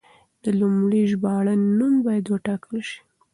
د 0.43 0.45
لومړي 0.59 1.01
ژباړن 1.11 1.61
نوم 1.77 1.93
باید 2.05 2.25
ولیکل 2.27 2.79
شي. 2.89 2.99